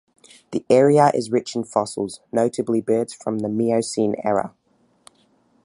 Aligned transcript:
The 0.49 0.65
area 0.67 1.11
is 1.13 1.31
rich 1.31 1.55
in 1.55 1.63
fossils, 1.63 2.21
notably 2.31 2.81
birds 2.81 3.13
from 3.13 3.37
the 3.37 3.47
Miocene 3.47 4.15
era. 4.23 4.51